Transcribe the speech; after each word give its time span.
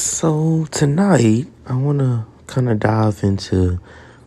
So 0.00 0.64
tonight, 0.70 1.46
I 1.66 1.74
want 1.74 1.98
to 1.98 2.24
kind 2.46 2.70
of 2.70 2.78
dive 2.78 3.22
into 3.22 3.78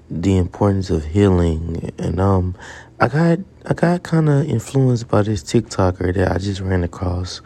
the 0.08 0.38
importance 0.38 0.92
of 0.92 1.04
healing, 1.04 1.92
and 1.98 2.20
um, 2.22 2.56
I 3.00 3.08
got 3.08 3.40
I 3.66 3.74
got 3.74 4.04
kind 4.04 4.30
of 4.30 4.48
influenced 4.48 5.08
by 5.08 5.24
this 5.24 5.42
TikToker 5.42 6.14
that 6.14 6.32
I 6.32 6.38
just 6.38 6.62
ran 6.62 6.84
across, 6.84 7.42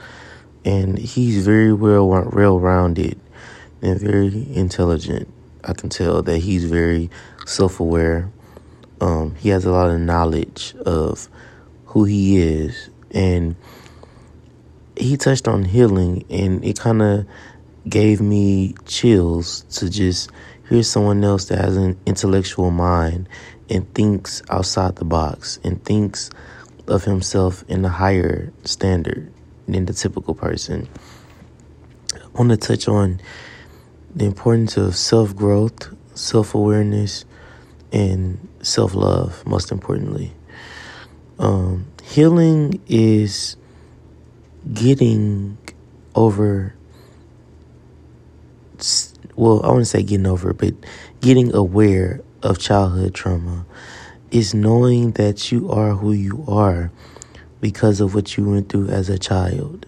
and 0.65 0.97
he's 0.97 1.45
very 1.45 1.71
well 1.71 2.05
well 2.09 2.59
rounded 2.59 3.17
and 3.81 3.97
very 3.97 4.45
intelligent. 4.53 5.33
I 5.63 5.71
can 5.71 5.87
tell 5.87 6.21
that 6.21 6.39
he's 6.39 6.65
very 6.65 7.09
self 7.45 7.79
aware. 7.79 8.29
Um, 8.99 9.35
he 9.35 9.47
has 9.49 9.63
a 9.63 9.71
lot 9.71 9.89
of 9.89 10.01
knowledge 10.01 10.75
of 10.85 11.29
who 11.85 12.03
he 12.03 12.39
is, 12.39 12.89
and 13.09 13.55
he 14.97 15.15
touched 15.15 15.47
on 15.47 15.63
healing, 15.63 16.25
and 16.29 16.65
it 16.65 16.77
kind 16.77 17.01
of 17.01 17.25
gave 17.89 18.21
me 18.21 18.75
chills 18.85 19.61
to 19.71 19.89
just 19.89 20.29
hear 20.69 20.83
someone 20.83 21.23
else 21.23 21.45
that 21.45 21.59
has 21.59 21.77
an 21.77 21.97
intellectual 22.05 22.71
mind 22.71 23.29
and 23.69 23.91
thinks 23.93 24.41
outside 24.49 24.95
the 24.95 25.05
box 25.05 25.59
and 25.63 25.83
thinks 25.83 26.29
of 26.87 27.03
himself 27.03 27.63
in 27.67 27.83
a 27.83 27.89
higher 27.89 28.51
standard 28.63 29.31
than 29.67 29.85
the 29.85 29.93
typical 29.93 30.33
person. 30.33 30.87
I 32.13 32.27
want 32.33 32.49
to 32.49 32.57
touch 32.57 32.87
on 32.87 33.19
the 34.15 34.25
importance 34.25 34.77
of 34.77 34.95
self 34.95 35.35
growth, 35.35 35.93
self 36.15 36.55
awareness, 36.55 37.25
and 37.91 38.47
self 38.61 38.93
love, 38.95 39.45
most 39.45 39.71
importantly. 39.71 40.33
Um, 41.39 41.87
healing 42.03 42.81
is 42.87 43.57
getting 44.73 45.57
over 46.15 46.73
well, 49.37 49.61
I 49.63 49.67
wouldn't 49.67 49.87
say 49.87 50.01
getting 50.01 50.25
over, 50.25 50.49
it, 50.49 50.57
but 50.57 50.73
getting 51.21 51.53
aware 51.53 52.21
of 52.41 52.57
childhood 52.57 53.13
trauma 53.13 53.65
is 54.31 54.53
knowing 54.53 55.11
that 55.11 55.51
you 55.51 55.71
are 55.71 55.91
who 55.91 56.11
you 56.11 56.43
are 56.47 56.91
because 57.61 58.01
of 58.01 58.15
what 58.15 58.35
you 58.35 58.49
went 58.49 58.69
through 58.69 58.89
as 58.89 59.09
a 59.09 59.17
child. 59.17 59.85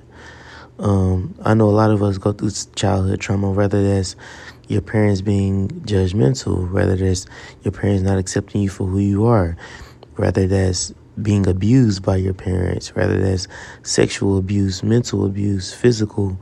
Um, 0.77 1.35
I 1.43 1.55
know 1.55 1.67
a 1.67 1.71
lot 1.71 1.89
of 1.89 2.01
us 2.01 2.17
go 2.19 2.31
through 2.31 2.51
childhood 2.75 3.19
trauma, 3.19 3.51
whether 3.51 3.83
that's 3.83 4.15
your 4.67 4.81
parents 4.81 5.21
being 5.21 5.67
judgmental, 5.81 6.71
whether 6.71 6.95
that's 6.95 7.25
your 7.63 7.71
parents 7.71 8.03
not 8.03 8.19
accepting 8.19 8.61
you 8.61 8.69
for 8.69 8.85
who 8.85 8.99
you 8.99 9.25
are, 9.25 9.57
whether 10.15 10.47
that's 10.47 10.93
being 11.21 11.47
abused 11.47 12.03
by 12.03 12.15
your 12.15 12.35
parents, 12.35 12.95
whether 12.95 13.19
that's 13.19 13.47
sexual 13.81 14.37
abuse, 14.37 14.83
mental 14.83 15.25
abuse, 15.25 15.73
physical 15.73 16.39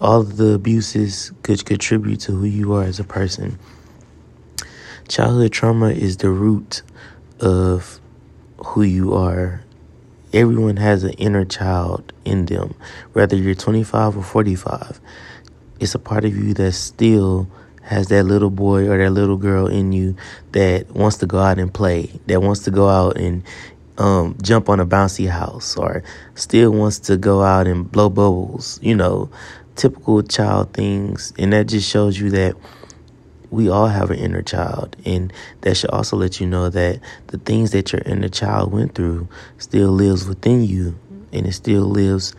all 0.00 0.20
of 0.20 0.36
the 0.36 0.54
abuses 0.54 1.32
could 1.42 1.64
contribute 1.64 2.20
to 2.20 2.32
who 2.32 2.46
you 2.46 2.72
are 2.72 2.84
as 2.84 2.98
a 2.98 3.04
person. 3.04 3.58
Childhood 5.08 5.52
trauma 5.52 5.90
is 5.90 6.18
the 6.18 6.30
root 6.30 6.82
of 7.40 8.00
who 8.58 8.82
you 8.82 9.14
are. 9.14 9.62
Everyone 10.32 10.76
has 10.76 11.04
an 11.04 11.12
inner 11.14 11.44
child 11.44 12.12
in 12.24 12.46
them, 12.46 12.74
whether 13.12 13.36
you're 13.36 13.54
25 13.54 14.16
or 14.16 14.22
45. 14.22 15.00
It's 15.80 15.94
a 15.94 15.98
part 15.98 16.24
of 16.24 16.36
you 16.36 16.54
that 16.54 16.72
still 16.72 17.48
has 17.82 18.08
that 18.08 18.24
little 18.24 18.50
boy 18.50 18.88
or 18.88 18.98
that 18.98 19.10
little 19.10 19.36
girl 19.36 19.66
in 19.66 19.92
you 19.92 20.14
that 20.52 20.90
wants 20.92 21.16
to 21.18 21.26
go 21.26 21.38
out 21.38 21.58
and 21.58 21.74
play, 21.74 22.10
that 22.26 22.40
wants 22.40 22.62
to 22.64 22.70
go 22.70 22.88
out 22.88 23.16
and 23.16 23.42
um, 23.98 24.36
jump 24.40 24.68
on 24.68 24.80
a 24.80 24.86
bouncy 24.86 25.28
house, 25.28 25.76
or 25.76 26.02
still 26.34 26.70
wants 26.70 26.98
to 27.00 27.16
go 27.16 27.42
out 27.42 27.66
and 27.66 27.90
blow 27.90 28.08
bubbles, 28.08 28.78
you 28.82 28.94
know, 28.94 29.28
typical 29.76 30.22
child 30.22 30.72
things. 30.72 31.32
And 31.38 31.52
that 31.52 31.68
just 31.68 31.88
shows 31.88 32.18
you 32.18 32.30
that 32.30 32.56
we 33.50 33.68
all 33.68 33.88
have 33.88 34.10
an 34.10 34.18
inner 34.18 34.42
child. 34.42 34.96
And 35.04 35.32
that 35.62 35.76
should 35.76 35.90
also 35.90 36.16
let 36.16 36.40
you 36.40 36.46
know 36.46 36.68
that 36.70 37.00
the 37.28 37.38
things 37.38 37.72
that 37.72 37.92
your 37.92 38.02
inner 38.06 38.28
child 38.28 38.72
went 38.72 38.94
through 38.94 39.28
still 39.58 39.90
lives 39.90 40.26
within 40.26 40.64
you 40.64 40.98
and 41.32 41.46
it 41.46 41.52
still 41.52 41.82
lives 41.82 42.34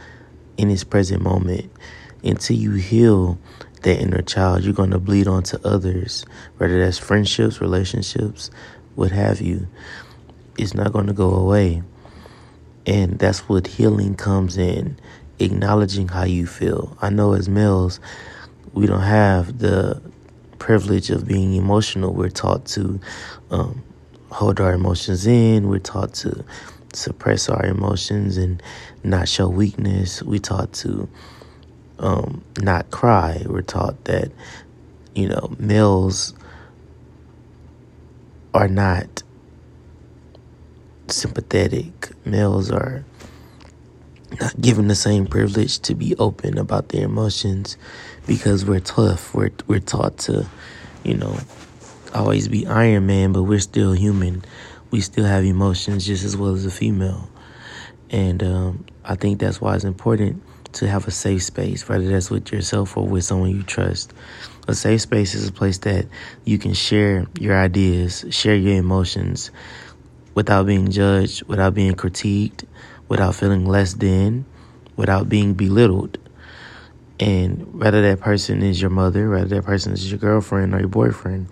in 0.58 0.70
its 0.70 0.84
present 0.84 1.22
moment. 1.22 1.72
Until 2.24 2.56
you 2.56 2.74
heal 2.74 3.40
that 3.82 4.00
inner 4.00 4.22
child, 4.22 4.64
you're 4.64 4.74
going 4.74 4.92
to 4.92 5.00
bleed 5.00 5.28
onto 5.28 5.58
others, 5.64 6.26
whether 6.58 6.84
that's 6.84 7.00
friendships, 7.00 7.60
relationships, 7.60 8.52
what 8.96 9.12
have 9.12 9.42
you. 9.42 9.68
It's 10.58 10.74
not 10.74 10.94
going 10.94 11.08
to 11.08 11.14
go 11.14 11.34
away. 11.34 11.82
And 12.86 13.18
that's 13.20 13.40
what 13.50 13.68
healing 13.68 14.16
comes 14.16 14.58
in 14.58 14.98
acknowledging 15.44 16.08
how 16.08 16.24
you 16.24 16.48
feel. 16.48 16.98
I 17.02 17.10
know 17.10 17.34
as 17.34 17.50
males, 17.50 18.00
we 18.74 18.86
don't 18.86 19.02
have 19.02 19.60
the 19.60 20.02
privilege 20.60 21.10
of 21.10 21.28
being 21.28 21.54
emotional. 21.54 22.14
We're 22.14 22.30
taught 22.30 22.66
to 22.68 23.00
um, 23.50 23.84
hold 24.32 24.60
our 24.60 24.74
emotions 24.74 25.26
in, 25.26 25.68
we're 25.68 25.80
taught 25.80 26.14
to 26.16 26.46
suppress 26.94 27.50
our 27.50 27.66
emotions 27.66 28.38
and 28.38 28.62
not 29.04 29.28
show 29.28 29.48
weakness. 29.48 30.22
We're 30.22 30.40
taught 30.40 30.74
to 30.74 31.10
um, 32.00 32.44
not 32.60 32.92
cry. 32.92 33.44
We're 33.48 33.62
taught 33.62 34.06
that, 34.06 34.32
you 35.16 35.30
know, 35.30 35.54
males 35.58 36.34
are 38.54 38.68
not 38.68 39.24
sympathetic. 41.08 42.12
Males 42.26 42.72
are 42.72 43.06
not 44.40 44.60
given 44.60 44.88
the 44.88 44.96
same 44.96 45.28
privilege 45.28 45.80
to 45.80 45.96
be 45.96 46.16
open 46.18 46.58
about 46.58 46.90
their 46.90 47.06
emotions 47.06 47.78
because 48.28 48.66
we're 48.66 48.80
tough. 48.80 49.34
We're 49.34 49.52
we're 49.68 49.80
taught 49.80 50.18
to, 50.20 50.48
you 51.04 51.16
know, 51.16 51.38
always 52.14 52.48
be 52.48 52.66
Iron 52.68 53.08
Man, 53.08 53.34
but 53.34 53.44
we're 53.44 53.60
still 53.60 53.94
human. 53.94 54.44
We 54.92 55.02
still 55.02 55.26
have 55.26 55.44
emotions 55.44 56.06
just 56.06 56.24
as 56.24 56.36
well 56.36 56.54
as 56.54 56.66
a 56.66 56.72
female, 56.72 57.30
and 58.10 58.44
um, 58.44 58.86
I 59.04 59.16
think 59.16 59.40
that's 59.40 59.62
why 59.62 59.76
it's 59.76 59.84
important 59.84 60.44
to 60.74 60.88
have 60.88 61.08
a 61.08 61.12
safe 61.12 61.44
space, 61.44 61.88
whether 61.88 62.08
that's 62.08 62.30
with 62.30 62.52
yourself 62.52 62.96
or 62.96 63.06
with 63.06 63.24
someone 63.24 63.52
you 63.52 63.64
trust. 63.64 64.14
A 64.68 64.76
safe 64.76 65.02
space 65.02 65.34
is 65.34 65.48
a 65.48 65.52
place 65.52 65.80
that 65.80 66.06
you 66.46 66.58
can 66.58 66.74
share 66.74 67.26
your 67.40 67.58
ideas, 67.58 68.26
share 68.30 68.56
your 68.56 68.78
emotions 68.78 69.52
without 70.34 70.66
being 70.66 70.90
judged, 70.90 71.44
without 71.44 71.74
being 71.74 71.94
critiqued, 71.94 72.66
without 73.12 73.36
feeling 73.36 73.66
less 73.66 73.96
than, 73.96 74.46
without 74.96 75.28
being 75.28 75.54
belittled. 75.54 76.18
And 77.20 77.78
whether 77.78 78.02
that 78.04 78.22
person 78.22 78.64
is 78.64 78.80
your 78.80 78.90
mother, 78.90 79.30
whether 79.30 79.54
that 79.54 79.66
person 79.66 79.92
is 79.92 80.10
your 80.10 80.18
girlfriend 80.18 80.74
or 80.74 80.80
your 80.80 80.88
boyfriend, 80.88 81.50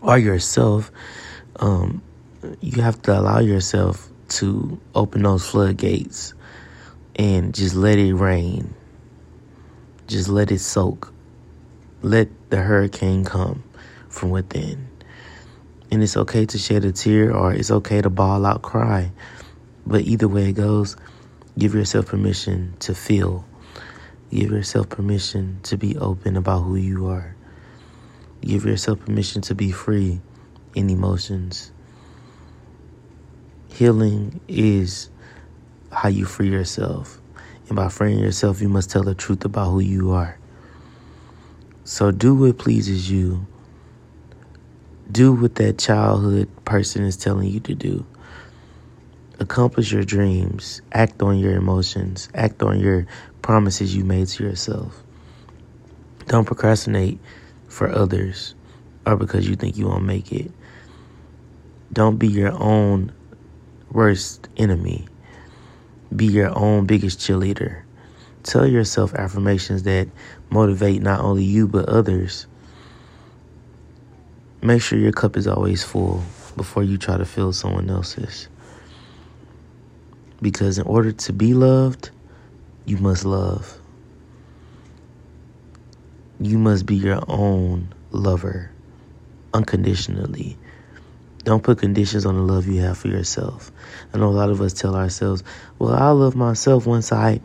or 0.00 0.16
yourself, 0.16 0.90
um, 1.56 2.00
you 2.62 2.80
have 2.80 3.02
to 3.02 3.20
allow 3.20 3.40
yourself 3.40 4.08
to 4.28 4.80
open 4.94 5.22
those 5.22 5.46
floodgates 5.46 6.32
and 7.16 7.54
just 7.54 7.74
let 7.74 7.98
it 7.98 8.14
rain. 8.14 8.72
Just 10.06 10.30
let 10.30 10.50
it 10.50 10.60
soak. 10.60 11.12
Let 12.00 12.30
the 12.48 12.56
hurricane 12.56 13.26
come 13.26 13.62
from 14.08 14.30
within. 14.30 14.88
And 15.90 16.02
it's 16.02 16.16
okay 16.16 16.46
to 16.46 16.56
shed 16.56 16.86
a 16.86 16.92
tear 16.92 17.36
or 17.36 17.52
it's 17.52 17.70
okay 17.70 18.00
to 18.00 18.08
bawl 18.08 18.46
out 18.46 18.62
cry. 18.62 19.12
But 19.90 20.02
either 20.02 20.28
way 20.28 20.50
it 20.50 20.52
goes, 20.52 20.96
give 21.58 21.74
yourself 21.74 22.06
permission 22.06 22.74
to 22.78 22.94
feel. 22.94 23.44
Give 24.30 24.52
yourself 24.52 24.88
permission 24.88 25.58
to 25.64 25.76
be 25.76 25.98
open 25.98 26.36
about 26.36 26.60
who 26.60 26.76
you 26.76 27.08
are. 27.08 27.34
Give 28.40 28.64
yourself 28.64 29.00
permission 29.00 29.42
to 29.42 29.54
be 29.56 29.72
free 29.72 30.20
in 30.76 30.88
emotions. 30.90 31.72
Healing 33.72 34.40
is 34.46 35.10
how 35.90 36.08
you 36.08 36.24
free 36.24 36.50
yourself. 36.50 37.20
And 37.66 37.74
by 37.74 37.88
freeing 37.88 38.20
yourself, 38.20 38.62
you 38.62 38.68
must 38.68 38.90
tell 38.90 39.02
the 39.02 39.16
truth 39.16 39.44
about 39.44 39.70
who 39.70 39.80
you 39.80 40.12
are. 40.12 40.38
So 41.82 42.12
do 42.12 42.36
what 42.36 42.58
pleases 42.58 43.10
you. 43.10 43.44
Do 45.10 45.32
what 45.32 45.56
that 45.56 45.78
childhood 45.78 46.48
person 46.64 47.02
is 47.02 47.16
telling 47.16 47.48
you 47.48 47.58
to 47.58 47.74
do 47.74 48.06
accomplish 49.40 49.90
your 49.90 50.04
dreams, 50.04 50.82
act 50.92 51.22
on 51.22 51.38
your 51.38 51.56
emotions, 51.56 52.28
act 52.34 52.62
on 52.62 52.78
your 52.78 53.06
promises 53.40 53.96
you 53.96 54.04
made 54.04 54.28
to 54.28 54.44
yourself. 54.44 55.02
Don't 56.26 56.44
procrastinate 56.44 57.18
for 57.66 57.90
others 57.90 58.54
or 59.06 59.16
because 59.16 59.48
you 59.48 59.56
think 59.56 59.76
you 59.76 59.88
won't 59.88 60.04
make 60.04 60.30
it. 60.30 60.52
Don't 61.92 62.18
be 62.18 62.28
your 62.28 62.52
own 62.52 63.12
worst 63.90 64.48
enemy. 64.56 65.06
Be 66.14 66.26
your 66.26 66.56
own 66.56 66.86
biggest 66.86 67.18
cheerleader. 67.18 67.82
Tell 68.42 68.66
yourself 68.66 69.14
affirmations 69.14 69.84
that 69.84 70.08
motivate 70.50 71.02
not 71.02 71.20
only 71.20 71.44
you 71.44 71.66
but 71.66 71.88
others. 71.88 72.46
Make 74.62 74.82
sure 74.82 74.98
your 74.98 75.12
cup 75.12 75.36
is 75.36 75.46
always 75.46 75.82
full 75.82 76.22
before 76.56 76.82
you 76.82 76.98
try 76.98 77.16
to 77.16 77.24
fill 77.24 77.52
someone 77.52 77.88
else's. 77.88 78.48
Because 80.42 80.78
in 80.78 80.86
order 80.86 81.12
to 81.12 81.32
be 81.32 81.54
loved, 81.54 82.10
you 82.86 82.96
must 82.98 83.24
love. 83.24 83.80
you 86.40 86.58
must 86.58 86.86
be 86.86 86.96
your 86.96 87.22
own 87.28 87.88
lover 88.10 88.70
unconditionally. 89.52 90.56
Don't 91.44 91.62
put 91.62 91.78
conditions 91.78 92.24
on 92.26 92.34
the 92.34 92.40
love 92.40 92.66
you 92.66 92.80
have 92.80 92.98
for 92.98 93.08
yourself. 93.08 93.70
I 94.12 94.18
know 94.18 94.28
a 94.28 94.30
lot 94.30 94.50
of 94.50 94.60
us 94.60 94.72
tell 94.72 94.94
ourselves, 94.94 95.42
"Well, 95.78 95.94
I 95.94 96.10
love 96.10 96.34
myself 96.34 96.86
once 96.86 97.12
I 97.12 97.40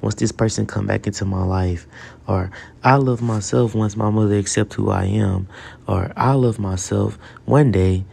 once 0.00 0.14
this 0.16 0.30
person 0.30 0.66
come 0.66 0.86
back 0.86 1.06
into 1.06 1.24
my 1.24 1.42
life 1.42 1.86
or 2.28 2.50
I 2.84 2.96
love 2.96 3.22
myself 3.22 3.74
once 3.74 3.96
my 3.96 4.10
mother 4.10 4.38
accept 4.38 4.74
who 4.74 4.90
I 4.90 5.04
am 5.04 5.48
or 5.88 6.12
I 6.16 6.32
love 6.34 6.58
myself 6.58 7.18
one 7.44 7.72
day." 7.72 8.04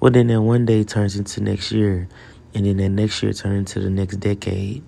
Well, 0.00 0.10
then 0.10 0.28
that 0.28 0.40
one 0.40 0.64
day 0.64 0.84
turns 0.84 1.16
into 1.16 1.42
next 1.42 1.70
year 1.70 2.08
and 2.54 2.66
then 2.66 2.76
that 2.78 2.88
next 2.90 3.22
year 3.22 3.32
turns 3.32 3.74
into 3.74 3.80
the 3.80 3.90
next 3.90 4.16
decade. 4.16 4.82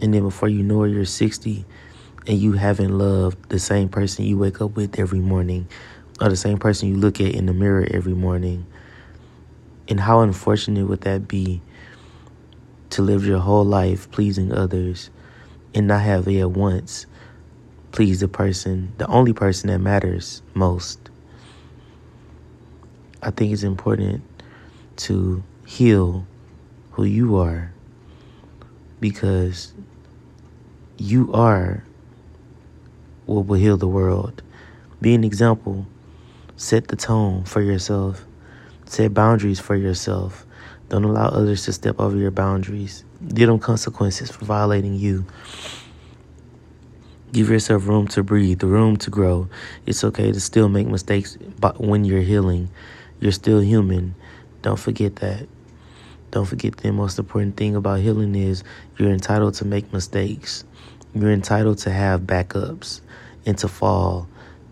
And 0.00 0.12
then 0.12 0.22
before 0.22 0.48
you 0.48 0.62
know 0.62 0.84
it, 0.84 0.90
you're 0.90 1.04
60 1.04 1.64
and 2.26 2.38
you 2.38 2.52
haven't 2.52 2.96
loved 2.96 3.48
the 3.48 3.58
same 3.58 3.88
person 3.88 4.24
you 4.24 4.38
wake 4.38 4.60
up 4.60 4.76
with 4.76 4.98
every 4.98 5.18
morning 5.18 5.68
or 6.20 6.28
the 6.28 6.36
same 6.36 6.58
person 6.58 6.88
you 6.88 6.96
look 6.96 7.20
at 7.20 7.34
in 7.34 7.46
the 7.46 7.52
mirror 7.52 7.86
every 7.90 8.14
morning. 8.14 8.66
And 9.88 9.98
how 9.98 10.20
unfortunate 10.20 10.86
would 10.86 11.00
that 11.02 11.26
be 11.26 11.60
to 12.90 13.02
live 13.02 13.26
your 13.26 13.40
whole 13.40 13.64
life 13.64 14.10
pleasing 14.10 14.52
others 14.52 15.10
and 15.74 15.88
not 15.88 16.02
have 16.02 16.28
yet 16.28 16.50
once 16.50 17.06
please 17.90 18.20
the 18.20 18.28
person, 18.28 18.92
the 18.98 19.06
only 19.08 19.32
person 19.32 19.68
that 19.68 19.80
matters 19.80 20.42
most? 20.54 21.10
I 23.22 23.30
think 23.30 23.52
it's 23.52 23.62
important 23.62 24.22
to 24.96 25.42
heal 25.64 26.26
who 26.92 27.04
you 27.04 27.36
are 27.38 27.72
because 29.00 29.72
you 30.98 31.32
are 31.32 31.84
what 33.26 33.46
will 33.46 33.58
heal 33.58 33.76
the 33.76 33.88
world. 33.88 34.42
Be 35.00 35.14
an 35.14 35.24
example. 35.24 35.86
Set 36.56 36.88
the 36.88 36.96
tone 36.96 37.44
for 37.44 37.60
yourself. 37.60 38.24
Set 38.84 39.12
boundaries 39.14 39.58
for 39.58 39.74
yourself. 39.74 40.46
Don't 40.88 41.04
allow 41.04 41.28
others 41.28 41.64
to 41.64 41.72
step 41.72 41.98
over 41.98 42.16
your 42.16 42.30
boundaries. 42.30 43.04
Give 43.26 43.48
them 43.48 43.58
consequences 43.58 44.30
for 44.30 44.44
violating 44.44 44.94
you. 44.94 45.24
Give 47.32 47.48
yourself 47.48 47.86
room 47.86 48.06
to 48.08 48.22
breathe, 48.22 48.62
room 48.62 48.98
to 48.98 49.10
grow. 49.10 49.48
It's 49.86 50.04
okay 50.04 50.30
to 50.30 50.40
still 50.40 50.68
make 50.68 50.86
mistakes 50.86 51.38
but 51.58 51.80
when 51.80 52.04
you're 52.04 52.20
healing. 52.20 52.68
You're 53.20 53.32
still 53.32 53.60
human. 53.60 54.14
Don't 54.60 54.78
forget 54.78 55.16
that. 55.16 55.48
Don't 56.32 56.46
forget 56.46 56.78
the 56.78 56.90
most 56.92 57.18
important 57.18 57.58
thing 57.58 57.76
about 57.76 58.00
healing 58.00 58.34
is 58.34 58.64
you're 58.96 59.10
entitled 59.12 59.52
to 59.56 59.66
make 59.66 59.92
mistakes. 59.92 60.64
You're 61.14 61.30
entitled 61.30 61.76
to 61.80 61.90
have 61.90 62.22
backups 62.22 63.02
and 63.44 63.58
to 63.58 63.68
fall 63.68 64.26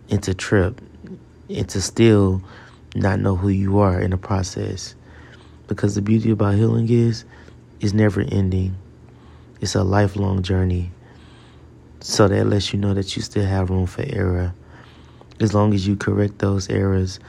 and 0.08 0.22
to 0.22 0.32
trip 0.32 0.80
and 1.50 1.68
to 1.68 1.82
still 1.82 2.42
not 2.94 3.20
know 3.20 3.36
who 3.36 3.50
you 3.50 3.78
are 3.78 4.00
in 4.00 4.10
the 4.10 4.16
process. 4.16 4.94
Because 5.68 5.94
the 5.94 6.00
beauty 6.00 6.30
about 6.30 6.54
healing 6.54 6.88
is 6.88 7.26
it's 7.78 7.92
never 7.92 8.22
ending. 8.22 8.74
It's 9.60 9.74
a 9.74 9.84
lifelong 9.84 10.42
journey. 10.42 10.90
So 12.00 12.26
that 12.26 12.46
lets 12.46 12.72
you 12.72 12.78
know 12.78 12.94
that 12.94 13.14
you 13.16 13.20
still 13.20 13.44
have 13.44 13.68
room 13.68 13.86
for 13.86 14.02
error. 14.06 14.54
As 15.40 15.52
long 15.52 15.74
as 15.74 15.86
you 15.86 15.94
correct 15.94 16.38
those 16.38 16.70
errors 16.70 17.20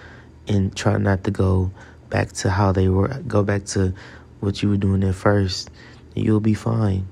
and 0.48 0.74
try 0.74 0.96
not 0.96 1.26
to 1.26 1.32
go 1.32 1.70
back 2.10 2.32
to 2.32 2.50
how 2.50 2.72
they 2.72 2.88
were, 2.88 3.10
go 3.28 3.44
back 3.44 3.66
to 3.66 3.94
what 4.42 4.62
you 4.62 4.70
were 4.70 4.78
doing 4.78 5.04
at 5.04 5.16
first, 5.16 5.70
you'll 6.16 6.40
be 6.40 6.54
fine. 6.54 7.08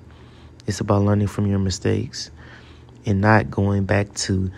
It's 0.67 0.81
about 0.81 1.03
learning 1.03 1.27
from 1.27 1.47
your 1.47 1.59
mistakes 1.59 2.31
and 3.05 3.21
not 3.21 3.49
going 3.49 3.85
back 3.85 4.13
to 4.13 4.51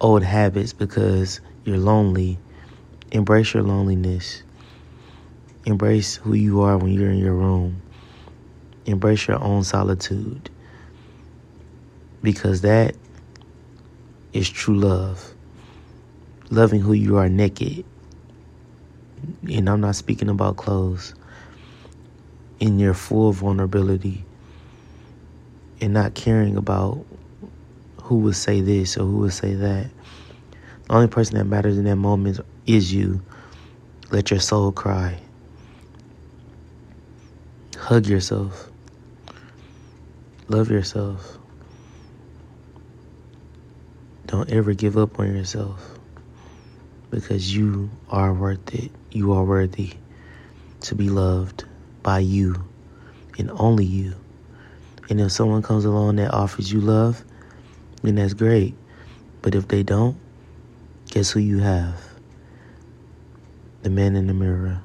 old 0.00 0.22
habits 0.22 0.72
because 0.72 1.40
you're 1.64 1.78
lonely. 1.78 2.38
Embrace 3.12 3.54
your 3.54 3.62
loneliness. 3.62 4.42
Embrace 5.64 6.16
who 6.16 6.34
you 6.34 6.60
are 6.60 6.76
when 6.76 6.92
you're 6.92 7.10
in 7.10 7.18
your 7.18 7.34
room. 7.34 7.80
Embrace 8.84 9.26
your 9.26 9.42
own 9.42 9.64
solitude 9.64 10.50
because 12.22 12.60
that 12.60 12.94
is 14.32 14.48
true 14.50 14.76
love. 14.76 15.32
Loving 16.50 16.80
who 16.80 16.92
you 16.92 17.16
are 17.16 17.28
naked. 17.28 17.84
And 19.48 19.68
I'm 19.68 19.80
not 19.80 19.96
speaking 19.96 20.28
about 20.28 20.56
clothes 20.56 21.14
in 22.60 22.78
your 22.78 22.94
full 22.94 23.32
vulnerability 23.32 24.24
and 25.80 25.92
not 25.92 26.14
caring 26.14 26.56
about 26.56 27.04
who 28.02 28.18
would 28.18 28.36
say 28.36 28.60
this 28.60 28.96
or 28.96 29.04
who 29.04 29.18
would 29.18 29.32
say 29.32 29.54
that. 29.54 29.90
The 30.86 30.92
only 30.92 31.08
person 31.08 31.36
that 31.36 31.44
matters 31.44 31.76
in 31.76 31.84
that 31.84 31.96
moment 31.96 32.40
is 32.66 32.92
you. 32.92 33.20
Let 34.10 34.30
your 34.30 34.40
soul 34.40 34.72
cry. 34.72 35.20
Hug 37.76 38.06
yourself. 38.06 38.70
Love 40.48 40.70
yourself. 40.70 41.38
Don't 44.26 44.50
ever 44.50 44.72
give 44.72 44.96
up 44.96 45.18
on 45.18 45.34
yourself 45.34 45.98
because 47.10 47.54
you 47.54 47.90
are 48.08 48.32
worth 48.32 48.74
it. 48.74 48.90
You 49.10 49.32
are 49.32 49.44
worthy 49.44 49.92
to 50.82 50.94
be 50.94 51.08
loved 51.10 51.64
by 52.06 52.20
you 52.20 52.54
and 53.36 53.50
only 53.56 53.84
you. 53.84 54.14
And 55.10 55.20
if 55.20 55.32
someone 55.32 55.60
comes 55.60 55.84
along 55.84 56.16
that 56.16 56.32
offers 56.32 56.72
you 56.72 56.80
love, 56.80 57.24
then 58.02 58.14
that's 58.14 58.32
great. 58.32 58.76
But 59.42 59.56
if 59.56 59.66
they 59.66 59.82
don't, 59.82 60.16
guess 61.10 61.32
who 61.32 61.40
you 61.40 61.58
have? 61.58 62.00
The 63.82 63.90
man 63.90 64.14
in 64.14 64.28
the 64.28 64.34
mirror. 64.34 64.80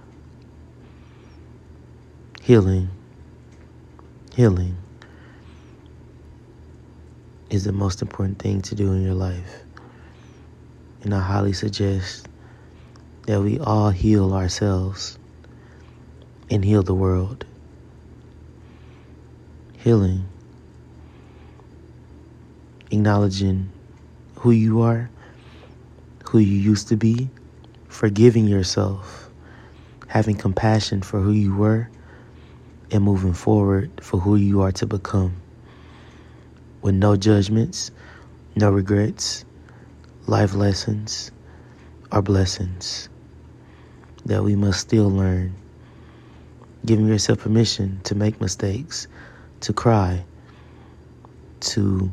Healing. 2.42 2.90
Healing 4.34 4.76
is 7.52 7.66
the 7.66 7.72
most 7.72 8.02
important 8.02 8.40
thing 8.40 8.64
to 8.64 8.74
do 8.74 8.94
in 8.94 9.04
your 9.04 9.14
life. 9.14 9.62
And 11.04 11.14
I 11.14 11.20
highly 11.20 11.54
suggest 11.54 12.28
that 13.28 13.42
we 13.42 13.60
all 13.60 13.92
heal 13.92 14.34
ourselves 14.34 15.20
and 16.52 16.66
heal 16.66 16.84
the 16.84 16.94
world. 16.94 17.46
Healing, 19.78 20.26
acknowledging 22.92 23.70
who 24.36 24.52
you 24.52 24.82
are, 24.82 25.10
who 26.26 26.40
you 26.40 26.58
used 26.58 26.90
to 26.90 26.98
be, 26.98 27.30
forgiving 27.88 28.46
yourself, 28.46 29.30
having 30.08 30.36
compassion 30.36 31.02
for 31.02 31.22
who 31.22 31.32
you 31.32 31.56
were, 31.56 31.90
and 32.92 33.04
moving 33.04 33.34
forward 33.34 33.90
for 34.02 34.20
who 34.20 34.36
you 34.36 34.62
are 34.62 34.74
to 34.74 34.86
become. 34.86 35.38
With 36.82 36.96
no 36.96 37.16
judgments, 37.16 37.92
no 38.56 38.70
regrets, 38.70 39.46
life 40.28 40.54
lessons 40.54 41.32
are 42.12 42.22
blessings 42.22 43.08
that 44.26 44.44
we 44.44 44.56
must 44.56 44.82
still 44.82 45.10
learn 45.10 45.56
giving 46.86 47.08
yourself 47.08 47.40
permission 47.40 48.02
to 48.04 48.16
make 48.16 48.42
mistakes, 48.42 49.08
to 49.62 49.74
cry, 49.74 50.24
to 51.60 52.12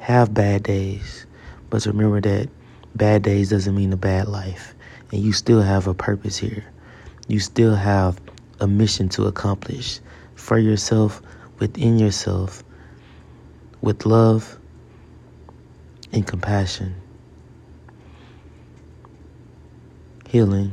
have 0.00 0.32
bad 0.32 0.62
days. 0.62 1.26
But 1.70 1.84
remember 1.86 2.20
that 2.20 2.48
bad 2.94 3.22
days 3.22 3.50
doesn't 3.50 3.74
mean 3.74 3.92
a 3.92 3.96
bad 3.96 4.28
life. 4.28 4.74
And 5.12 5.22
you 5.22 5.32
still 5.32 5.62
have 5.62 5.86
a 5.86 5.94
purpose 5.94 6.36
here. 6.36 6.64
You 7.28 7.40
still 7.40 7.74
have 7.74 8.20
a 8.60 8.66
mission 8.66 9.08
to 9.10 9.26
accomplish 9.26 10.00
for 10.34 10.58
yourself, 10.58 11.20
within 11.58 11.98
yourself, 11.98 12.64
with 13.80 14.06
love 14.06 14.58
and 16.12 16.26
compassion. 16.26 16.94
Healing 20.28 20.72